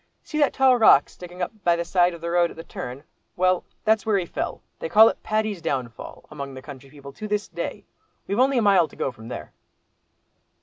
See 0.23 0.39
that 0.39 0.53
tall 0.53 0.77
rock 0.77 1.09
sticking 1.09 1.43
up 1.43 1.51
by 1.63 1.75
the 1.75 1.85
side 1.85 2.15
of 2.15 2.21
the 2.21 2.31
road 2.31 2.49
at 2.49 2.57
the 2.57 2.63
turn? 2.63 3.03
Well, 3.35 3.63
that's 3.85 4.03
where 4.03 4.17
he 4.17 4.25
fell; 4.25 4.63
they 4.79 4.89
call 4.89 5.09
it 5.09 5.21
'Paddy's 5.21 5.61
Downfall,' 5.61 6.25
among 6.31 6.55
the 6.55 6.61
country 6.63 6.89
people 6.89 7.13
to 7.13 7.27
this 7.27 7.47
day. 7.47 7.85
We've 8.25 8.39
only 8.39 8.57
a 8.57 8.63
mile 8.63 8.87
to 8.87 8.95
go 8.95 9.11
from 9.11 9.27
there." 9.27 9.53